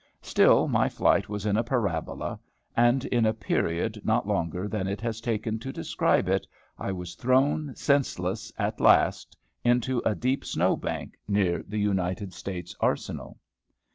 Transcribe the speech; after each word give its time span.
Still 0.23 0.67
my 0.67 0.89
flight 0.89 1.29
was 1.29 1.45
in 1.45 1.57
a 1.57 1.63
parabola; 1.63 2.39
and, 2.75 3.05
in 3.05 3.23
a 3.23 3.35
period 3.35 4.01
not 4.03 4.27
longer 4.27 4.67
than 4.67 4.87
it 4.87 4.99
has 5.01 5.21
taken 5.21 5.59
to 5.59 5.71
describe 5.71 6.27
it, 6.27 6.47
I 6.79 6.91
was 6.91 7.13
thrown 7.13 7.75
senseless, 7.75 8.51
at 8.57 8.79
last, 8.81 9.37
into 9.63 10.01
a 10.03 10.15
deep 10.15 10.43
snow 10.43 10.75
bank 10.75 11.19
near 11.27 11.61
the 11.67 11.77
United 11.79 12.33
States 12.33 12.75
Arsenal. 12.79 13.37